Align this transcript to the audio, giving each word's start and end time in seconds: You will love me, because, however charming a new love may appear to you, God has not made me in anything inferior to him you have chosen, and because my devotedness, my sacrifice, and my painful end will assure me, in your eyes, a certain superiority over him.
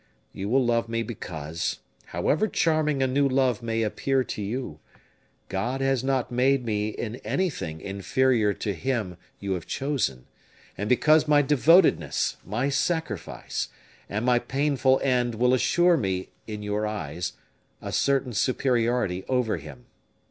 You 0.33 0.49
will 0.49 0.65
love 0.65 0.89
me, 0.89 1.03
because, 1.03 1.77
however 2.07 2.47
charming 2.47 3.03
a 3.03 3.07
new 3.07 3.29
love 3.29 3.61
may 3.61 3.83
appear 3.83 4.23
to 4.23 4.41
you, 4.41 4.79
God 5.47 5.79
has 5.79 6.03
not 6.03 6.31
made 6.31 6.65
me 6.65 6.89
in 6.89 7.17
anything 7.17 7.79
inferior 7.79 8.51
to 8.51 8.73
him 8.73 9.15
you 9.39 9.51
have 9.53 9.67
chosen, 9.67 10.25
and 10.75 10.89
because 10.89 11.27
my 11.27 11.43
devotedness, 11.43 12.37
my 12.43 12.67
sacrifice, 12.69 13.67
and 14.09 14.25
my 14.25 14.39
painful 14.39 14.99
end 15.03 15.35
will 15.35 15.53
assure 15.53 15.97
me, 15.97 16.29
in 16.47 16.63
your 16.63 16.87
eyes, 16.87 17.33
a 17.79 17.91
certain 17.91 18.33
superiority 18.33 19.23
over 19.29 19.57
him. 19.57 19.85